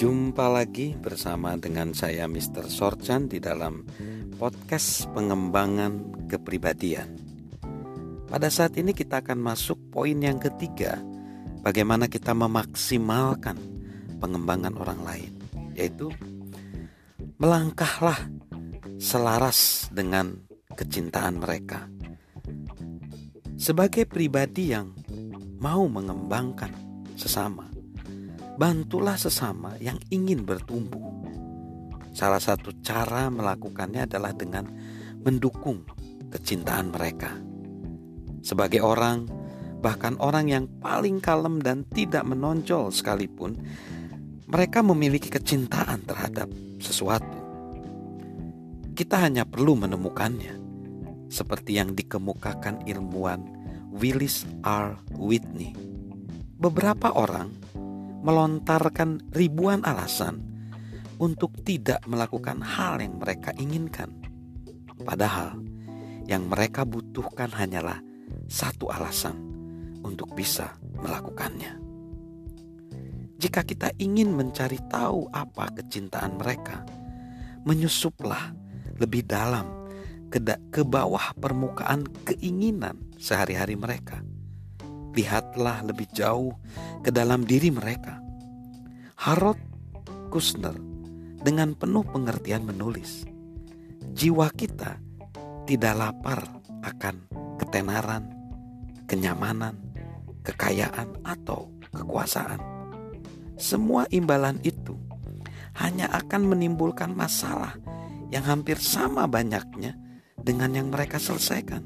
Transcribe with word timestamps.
Jumpa 0.00 0.48
lagi 0.48 0.96
bersama 0.96 1.60
dengan 1.60 1.92
saya 1.92 2.24
Mr. 2.24 2.72
Sorchan 2.72 3.28
di 3.28 3.36
dalam 3.36 3.84
podcast 4.40 5.04
pengembangan 5.12 6.24
kepribadian. 6.24 7.20
Pada 8.24 8.48
saat 8.48 8.80
ini 8.80 8.96
kita 8.96 9.20
akan 9.20 9.36
masuk 9.36 9.76
poin 9.92 10.16
yang 10.16 10.40
ketiga, 10.40 10.96
bagaimana 11.60 12.08
kita 12.08 12.32
memaksimalkan 12.32 13.60
pengembangan 14.16 14.72
orang 14.80 15.04
lain, 15.04 15.32
yaitu 15.76 16.08
melangkahlah 17.36 18.24
selaras 18.96 19.92
dengan 19.92 20.32
kecintaan 20.80 21.44
mereka. 21.44 21.92
Sebagai 23.60 24.08
pribadi 24.08 24.72
yang 24.72 24.96
mau 25.60 25.84
mengembangkan 25.92 26.72
sesama, 27.20 27.68
bantulah 28.56 29.14
sesama 29.18 29.76
yang 29.78 30.00
ingin 30.10 30.42
bertumbuh. 30.42 31.02
Salah 32.10 32.42
satu 32.42 32.74
cara 32.82 33.30
melakukannya 33.30 34.08
adalah 34.08 34.34
dengan 34.34 34.66
mendukung 35.22 35.86
kecintaan 36.30 36.90
mereka. 36.90 37.30
Sebagai 38.40 38.80
orang, 38.80 39.28
bahkan 39.84 40.16
orang 40.18 40.48
yang 40.48 40.64
paling 40.80 41.20
kalem 41.20 41.60
dan 41.60 41.84
tidak 41.86 42.24
menonjol 42.24 42.90
sekalipun, 42.90 43.60
mereka 44.50 44.82
memiliki 44.82 45.30
kecintaan 45.30 46.02
terhadap 46.08 46.50
sesuatu. 46.82 47.38
Kita 48.96 49.22
hanya 49.22 49.46
perlu 49.46 49.78
menemukannya, 49.78 50.58
seperti 51.30 51.78
yang 51.78 51.94
dikemukakan 51.94 52.84
ilmuwan 52.90 53.40
Willis 53.94 54.44
R. 54.66 54.98
Whitney. 55.14 55.72
Beberapa 56.60 57.14
orang 57.14 57.48
melontarkan 58.20 59.32
ribuan 59.32 59.80
alasan 59.84 60.44
untuk 61.20 61.52
tidak 61.64 62.00
melakukan 62.08 62.60
hal 62.64 63.00
yang 63.00 63.20
mereka 63.20 63.52
inginkan. 63.56 64.12
Padahal 65.00 65.56
yang 66.28 66.48
mereka 66.48 66.84
butuhkan 66.84 67.52
hanyalah 67.52 68.00
satu 68.48 68.92
alasan 68.92 69.36
untuk 70.04 70.32
bisa 70.36 70.76
melakukannya. 71.00 71.80
Jika 73.40 73.64
kita 73.64 73.88
ingin 73.96 74.36
mencari 74.36 74.76
tahu 74.92 75.32
apa 75.32 75.72
kecintaan 75.72 76.36
mereka, 76.36 76.84
menyusuplah 77.64 78.52
lebih 79.00 79.24
dalam 79.24 79.64
ke, 80.28 80.84
bawah 80.84 81.32
permukaan 81.40 82.04
keinginan 82.28 83.00
sehari-hari 83.16 83.80
mereka 83.80 84.20
lihatlah 85.14 85.82
lebih 85.86 86.06
jauh 86.14 86.54
ke 87.02 87.10
dalam 87.10 87.42
diri 87.44 87.72
mereka. 87.72 88.18
Harold 89.20 89.60
Kushner 90.30 90.76
dengan 91.40 91.74
penuh 91.74 92.04
pengertian 92.06 92.64
menulis, 92.64 93.26
jiwa 94.14 94.48
kita 94.54 95.00
tidak 95.66 95.94
lapar 95.98 96.40
akan 96.86 97.26
ketenaran, 97.60 98.30
kenyamanan, 99.04 99.76
kekayaan, 100.46 101.20
atau 101.26 101.68
kekuasaan. 101.92 102.60
Semua 103.60 104.08
imbalan 104.08 104.56
itu 104.64 104.96
hanya 105.76 106.08
akan 106.16 106.48
menimbulkan 106.56 107.12
masalah 107.12 107.76
yang 108.32 108.46
hampir 108.46 108.80
sama 108.80 109.28
banyaknya 109.28 109.98
dengan 110.40 110.72
yang 110.72 110.88
mereka 110.88 111.20
selesaikan. 111.20 111.84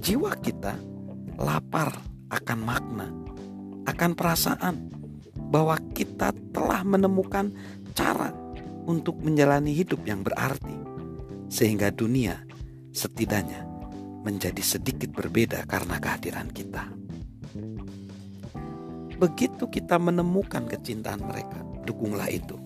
Jiwa 0.00 0.32
kita 0.40 0.95
lapar 1.36 2.00
akan 2.32 2.58
makna, 2.60 3.08
akan 3.86 4.12
perasaan 4.16 4.76
bahwa 5.52 5.78
kita 5.94 6.34
telah 6.50 6.82
menemukan 6.82 7.52
cara 7.94 8.32
untuk 8.88 9.20
menjalani 9.22 9.76
hidup 9.76 10.02
yang 10.08 10.24
berarti, 10.26 10.74
sehingga 11.52 11.92
dunia 11.94 12.42
setidaknya 12.90 13.62
menjadi 14.26 14.62
sedikit 14.64 15.14
berbeda 15.14 15.62
karena 15.70 16.02
kehadiran 16.02 16.50
kita. 16.50 16.90
Begitu 19.16 19.64
kita 19.70 19.96
menemukan 19.96 20.68
kecintaan 20.68 21.24
mereka, 21.24 21.62
dukunglah 21.86 22.28
itu. 22.28 22.58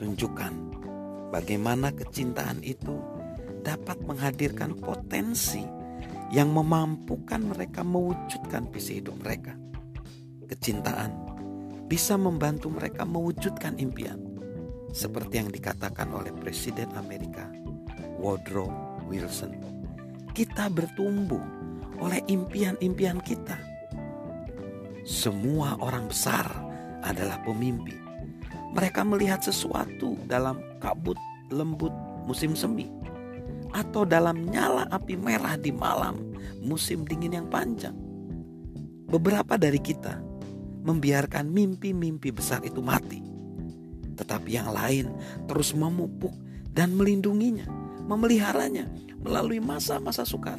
Tunjukkan 0.00 0.52
bagaimana 1.34 1.92
kecintaan 1.92 2.62
itu 2.64 2.96
dapat 3.62 4.00
menghadirkan 4.06 4.74
potensi 4.78 5.62
yang 6.32 6.48
memampukan 6.48 7.44
mereka 7.44 7.84
mewujudkan 7.84 8.64
visi 8.72 9.04
hidup 9.04 9.20
mereka. 9.20 9.52
Kecintaan 10.48 11.12
bisa 11.86 12.16
membantu 12.16 12.72
mereka 12.72 13.04
mewujudkan 13.04 13.76
impian, 13.76 14.16
seperti 14.96 15.44
yang 15.44 15.52
dikatakan 15.52 16.08
oleh 16.08 16.32
Presiden 16.32 16.88
Amerika 16.96 17.52
Woodrow 18.16 18.72
Wilson. 19.12 19.52
Kita 20.32 20.72
bertumbuh 20.72 21.44
oleh 22.00 22.24
impian-impian 22.32 23.20
kita. 23.20 23.60
Semua 25.04 25.76
orang 25.84 26.08
besar 26.08 26.48
adalah 27.04 27.44
pemimpi. 27.44 27.92
Mereka 28.72 29.04
melihat 29.04 29.44
sesuatu 29.44 30.16
dalam 30.24 30.64
kabut 30.80 31.20
lembut 31.52 31.92
musim 32.24 32.56
semi 32.56 33.01
atau 33.72 34.04
dalam 34.04 34.44
nyala 34.46 34.86
api 34.92 35.16
merah 35.16 35.56
di 35.56 35.72
malam 35.72 36.20
musim 36.62 37.02
dingin 37.02 37.42
yang 37.42 37.48
panjang. 37.48 37.96
Beberapa 39.08 39.60
dari 39.60 39.80
kita 39.82 40.20
membiarkan 40.82 41.48
mimpi-mimpi 41.50 42.32
besar 42.32 42.64
itu 42.64 42.80
mati, 42.80 43.20
tetapi 44.16 44.50
yang 44.56 44.72
lain 44.72 45.12
terus 45.50 45.76
memupuk 45.76 46.32
dan 46.72 46.96
melindunginya, 46.96 47.68
memeliharanya 48.08 48.88
melalui 49.20 49.60
masa-masa 49.60 50.24
sukar 50.24 50.58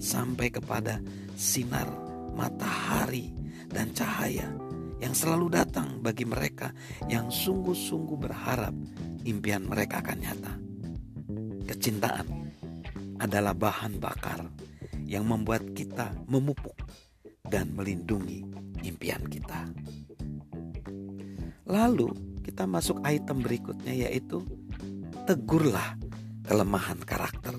sampai 0.00 0.48
kepada 0.48 0.98
sinar 1.36 1.86
matahari 2.32 3.30
dan 3.68 3.92
cahaya 3.92 4.48
yang 5.02 5.12
selalu 5.12 5.52
datang 5.52 5.98
bagi 5.98 6.22
mereka 6.22 6.70
yang 7.10 7.28
sungguh-sungguh 7.28 8.18
berharap 8.22 8.74
impian 9.26 9.66
mereka 9.66 10.00
akan 10.00 10.18
nyata. 10.22 10.54
Kecintaan 11.66 12.41
adalah 13.22 13.54
bahan 13.54 14.02
bakar 14.02 14.50
yang 15.06 15.30
membuat 15.30 15.70
kita 15.78 16.10
memupuk 16.26 16.74
dan 17.46 17.70
melindungi 17.70 18.42
impian 18.82 19.22
kita. 19.30 19.70
Lalu 21.70 22.10
kita 22.42 22.66
masuk 22.66 22.98
item 23.06 23.46
berikutnya 23.46 23.94
yaitu 23.94 24.42
tegurlah 25.22 25.94
kelemahan 26.42 26.98
karakter. 26.98 27.54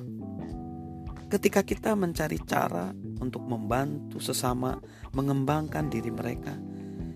Ketika 1.32 1.66
kita 1.66 1.96
mencari 1.96 2.38
cara 2.44 2.92
untuk 3.18 3.48
membantu 3.48 4.20
sesama 4.20 4.78
mengembangkan 5.16 5.88
diri 5.88 6.12
mereka, 6.12 6.54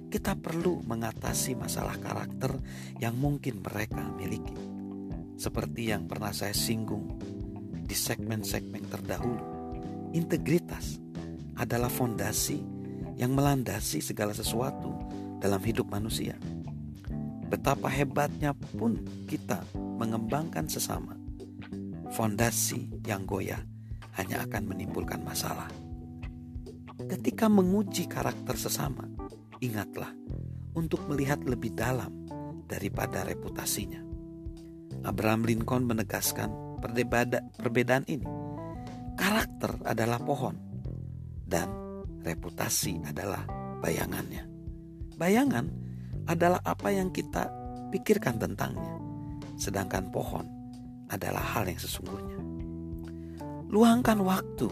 kita 0.08 0.40
perlu 0.40 0.82
mengatasi 0.88 1.60
masalah 1.60 2.00
karakter 2.00 2.56
yang 3.04 3.20
mungkin 3.20 3.60
mereka 3.60 4.08
miliki. 4.16 4.56
Seperti 5.38 5.94
yang 5.94 6.10
pernah 6.10 6.34
saya 6.34 6.56
singgung 6.56 7.37
di 7.88 7.96
segmen-segmen 7.96 8.84
terdahulu. 8.92 9.44
Integritas 10.12 11.00
adalah 11.56 11.88
fondasi 11.88 12.60
yang 13.16 13.34
melandasi 13.34 14.04
segala 14.04 14.36
sesuatu 14.36 14.92
dalam 15.40 15.64
hidup 15.64 15.88
manusia. 15.88 16.36
Betapa 17.48 17.88
hebatnya 17.88 18.52
pun 18.52 19.00
kita 19.26 19.64
mengembangkan 19.74 20.68
sesama. 20.68 21.16
Fondasi 22.12 22.92
yang 23.08 23.24
goyah 23.24 23.64
hanya 24.20 24.44
akan 24.44 24.68
menimbulkan 24.68 25.24
masalah. 25.24 25.72
Ketika 27.08 27.48
menguji 27.48 28.12
karakter 28.12 28.60
sesama, 28.60 29.08
ingatlah 29.64 30.12
untuk 30.76 31.08
melihat 31.08 31.40
lebih 31.48 31.72
dalam 31.72 32.12
daripada 32.68 33.24
reputasinya. 33.24 34.04
Abraham 35.08 35.48
Lincoln 35.48 35.88
menegaskan 35.88 36.67
perbedaan, 36.92 38.04
ini. 38.08 38.28
Karakter 39.18 39.82
adalah 39.84 40.22
pohon 40.22 40.56
dan 41.44 41.68
reputasi 42.22 43.02
adalah 43.08 43.44
bayangannya. 43.82 44.46
Bayangan 45.18 45.66
adalah 46.30 46.62
apa 46.62 46.94
yang 46.94 47.10
kita 47.10 47.50
pikirkan 47.90 48.38
tentangnya, 48.38 48.94
sedangkan 49.58 50.14
pohon 50.14 50.46
adalah 51.10 51.42
hal 51.56 51.66
yang 51.66 51.80
sesungguhnya. 51.80 52.38
Luangkan 53.68 54.22
waktu 54.22 54.70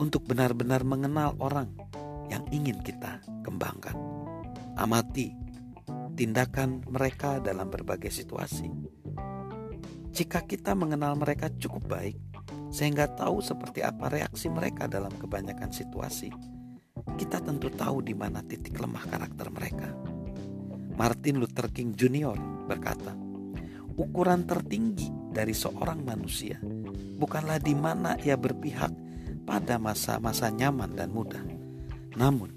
untuk 0.00 0.24
benar-benar 0.24 0.82
mengenal 0.82 1.36
orang 1.38 1.68
yang 2.32 2.42
ingin 2.50 2.80
kita 2.82 3.22
kembangkan. 3.44 3.94
Amati 4.76 5.32
tindakan 6.16 6.80
mereka 6.88 7.38
dalam 7.44 7.68
berbagai 7.68 8.08
situasi 8.08 8.68
jika 10.16 10.40
kita 10.48 10.72
mengenal 10.72 11.12
mereka 11.12 11.52
cukup 11.60 11.92
baik, 11.92 12.16
sehingga 12.72 13.04
tahu 13.04 13.44
seperti 13.44 13.84
apa 13.84 14.08
reaksi 14.08 14.48
mereka 14.48 14.88
dalam 14.88 15.12
kebanyakan 15.12 15.68
situasi, 15.68 16.32
kita 17.20 17.44
tentu 17.44 17.68
tahu 17.68 18.00
di 18.00 18.16
mana 18.16 18.40
titik 18.40 18.80
lemah 18.80 19.04
karakter 19.04 19.52
mereka. 19.52 19.92
Martin 20.96 21.36
Luther 21.36 21.68
King 21.68 21.92
Jr. 21.92 22.32
berkata, 22.64 23.12
"Ukuran 24.00 24.48
tertinggi 24.48 25.12
dari 25.36 25.52
seorang 25.52 26.00
manusia 26.00 26.56
bukanlah 27.20 27.60
di 27.60 27.76
mana 27.76 28.16
ia 28.16 28.40
berpihak 28.40 28.96
pada 29.44 29.76
masa-masa 29.76 30.48
nyaman 30.48 30.96
dan 30.96 31.12
mudah, 31.12 31.44
namun 32.16 32.56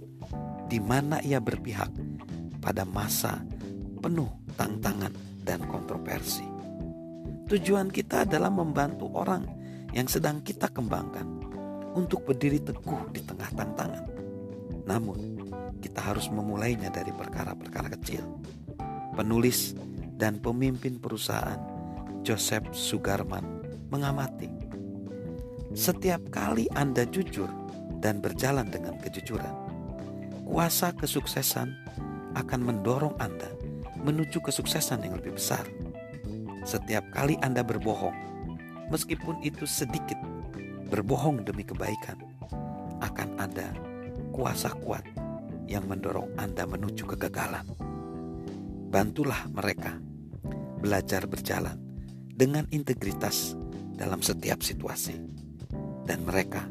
di 0.71 0.79
mana 0.79 1.19
ia 1.19 1.43
berpihak 1.43 1.91
pada 2.63 2.87
masa 2.87 3.43
penuh 3.99 4.31
tantangan 4.55 5.11
dan 5.43 5.59
kontroversi. 5.67 6.58
Tujuan 7.49 7.89
kita 7.89 8.29
adalah 8.29 8.53
membantu 8.53 9.09
orang 9.17 9.41
yang 9.89 10.05
sedang 10.05 10.45
kita 10.45 10.69
kembangkan 10.69 11.25
untuk 11.97 12.21
berdiri 12.21 12.61
teguh 12.61 13.09
di 13.09 13.25
tengah 13.25 13.49
tantangan. 13.57 14.05
Namun, 14.85 15.17
kita 15.81 15.97
harus 16.13 16.29
memulainya 16.29 16.93
dari 16.93 17.09
perkara-perkara 17.09 17.89
kecil. 17.97 18.21
Penulis 19.17 19.73
dan 20.13 20.37
pemimpin 20.37 21.01
perusahaan 21.01 21.57
Joseph 22.21 22.69
Sugarman 22.77 23.65
mengamati. 23.89 24.53
Setiap 25.73 26.29
kali 26.29 26.69
Anda 26.77 27.09
jujur 27.09 27.49
dan 27.97 28.21
berjalan 28.21 28.69
dengan 28.69 28.93
kejujuran, 29.01 29.55
kuasa 30.45 30.93
kesuksesan 30.93 31.73
akan 32.37 32.61
mendorong 32.61 33.17
Anda 33.17 33.49
menuju 34.05 34.37
kesuksesan 34.37 35.01
yang 35.01 35.17
lebih 35.17 35.33
besar. 35.33 35.65
Setiap 36.69 37.01
kali 37.09 37.33
Anda 37.41 37.65
berbohong, 37.65 38.13
meskipun 38.93 39.41
itu 39.41 39.65
sedikit, 39.65 40.21
berbohong 40.93 41.41
demi 41.41 41.65
kebaikan, 41.65 42.21
akan 43.01 43.41
ada 43.41 43.73
kuasa 44.29 44.69
kuat 44.77 45.01
yang 45.65 45.89
mendorong 45.89 46.29
Anda 46.37 46.69
menuju 46.69 47.09
kegagalan. 47.09 47.65
Bantulah 48.93 49.49
mereka 49.49 49.97
belajar 50.77 51.25
berjalan 51.25 51.73
dengan 52.29 52.69
integritas 52.69 53.57
dalam 53.97 54.21
setiap 54.21 54.61
situasi, 54.61 55.17
dan 56.05 56.21
mereka 56.21 56.69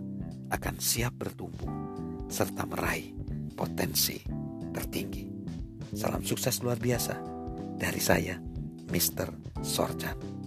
akan 0.55 0.79
siap 0.79 1.19
bertumbuh 1.19 1.75
serta 2.31 2.71
meraih 2.71 3.19
potensi 3.59 4.23
tertinggi. 4.71 5.27
Salam 5.91 6.23
sukses 6.23 6.63
luar 6.63 6.79
biasa 6.79 7.19
dari 7.75 7.99
saya, 7.99 8.39
Mr. 8.91 9.33
Sorjan. 9.63 10.38